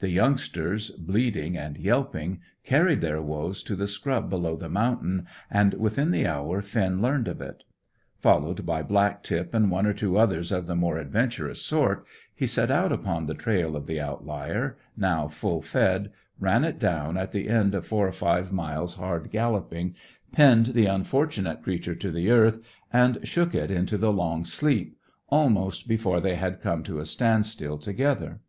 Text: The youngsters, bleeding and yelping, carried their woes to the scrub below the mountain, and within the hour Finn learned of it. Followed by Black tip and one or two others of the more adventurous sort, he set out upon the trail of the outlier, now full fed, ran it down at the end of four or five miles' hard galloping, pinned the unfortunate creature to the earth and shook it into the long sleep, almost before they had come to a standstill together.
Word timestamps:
The 0.00 0.10
youngsters, 0.10 0.90
bleeding 0.90 1.56
and 1.56 1.76
yelping, 1.78 2.40
carried 2.64 3.00
their 3.02 3.22
woes 3.22 3.62
to 3.62 3.76
the 3.76 3.86
scrub 3.86 4.28
below 4.28 4.56
the 4.56 4.68
mountain, 4.68 5.26
and 5.48 5.74
within 5.74 6.10
the 6.10 6.26
hour 6.26 6.60
Finn 6.60 7.00
learned 7.00 7.28
of 7.28 7.40
it. 7.40 7.62
Followed 8.18 8.66
by 8.66 8.82
Black 8.82 9.22
tip 9.22 9.54
and 9.54 9.70
one 9.70 9.86
or 9.86 9.92
two 9.92 10.18
others 10.18 10.50
of 10.50 10.66
the 10.66 10.74
more 10.74 10.98
adventurous 10.98 11.62
sort, 11.62 12.04
he 12.34 12.48
set 12.48 12.68
out 12.68 12.90
upon 12.90 13.26
the 13.26 13.34
trail 13.34 13.76
of 13.76 13.86
the 13.86 14.00
outlier, 14.00 14.76
now 14.96 15.28
full 15.28 15.62
fed, 15.62 16.10
ran 16.40 16.64
it 16.64 16.80
down 16.80 17.16
at 17.16 17.30
the 17.30 17.48
end 17.48 17.72
of 17.76 17.86
four 17.86 18.08
or 18.08 18.12
five 18.12 18.50
miles' 18.50 18.96
hard 18.96 19.30
galloping, 19.30 19.94
pinned 20.32 20.66
the 20.74 20.86
unfortunate 20.86 21.62
creature 21.62 21.94
to 21.94 22.10
the 22.10 22.28
earth 22.28 22.58
and 22.92 23.20
shook 23.22 23.54
it 23.54 23.70
into 23.70 23.96
the 23.96 24.12
long 24.12 24.44
sleep, 24.44 24.98
almost 25.28 25.86
before 25.86 26.20
they 26.20 26.34
had 26.34 26.60
come 26.60 26.82
to 26.82 26.98
a 26.98 27.06
standstill 27.06 27.78
together. 27.78 28.40